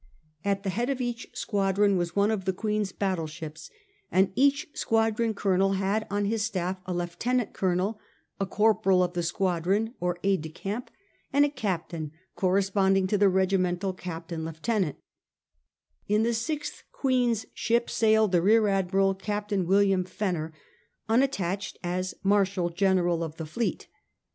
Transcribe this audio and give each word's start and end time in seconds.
At 0.43 0.63
the 0.63 0.71
head 0.71 0.89
of 0.89 0.99
each 0.99 1.27
squadron 1.35 1.95
was 1.95 2.15
one 2.15 2.31
of 2.31 2.45
the 2.45 2.53
Queen's 2.53 2.91
battle 2.91 3.27
ships, 3.27 3.69
and 4.11 4.31
each 4.33 4.67
squadron 4.73 5.35
colonel 5.35 5.73
had 5.73 6.07
on 6.09 6.25
his 6.25 6.41
staff 6.43 6.79
a 6.87 6.91
lieutenant 6.95 7.53
colonel, 7.53 7.99
a 8.39 8.47
"corporal 8.47 9.03
of 9.03 9.13
the 9.13 9.21
squadron" 9.21 9.93
or 9.99 10.17
aide 10.23 10.41
de 10.41 10.49
camp, 10.49 10.89
and 11.31 11.45
a 11.45 11.49
captain 11.49 12.11
corresponding 12.35 13.05
to 13.05 13.17
the 13.19 13.29
regi 13.29 13.57
mental 13.57 13.93
captain 13.93 14.43
Keutenant 14.43 14.95
In 16.07 16.23
the 16.23 16.33
sixth 16.33 16.81
Queen's 16.91 17.45
ship 17.53 17.87
sailed 17.87 18.31
the 18.31 18.41
rear 18.41 18.67
admiral 18.69 19.13
Captain 19.13 19.67
William 19.67 20.03
Fenner 20.03 20.51
un 21.09 21.21
attached, 21.21 21.77
as" 21.83 22.15
marshal 22.23 22.71
general 22.71 23.23
of 23.23 23.35
the 23.35 23.45
fleet." 23.45 23.87